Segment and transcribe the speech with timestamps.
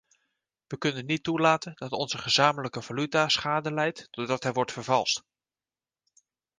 [0.67, 5.23] We kunnen niet toelaten dat onze gezamenlijke valuta schade lijdt doordat hij wordt vervalst.